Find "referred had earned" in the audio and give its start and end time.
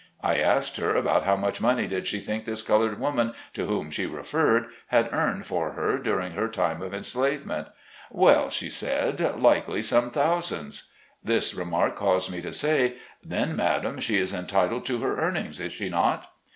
4.07-5.45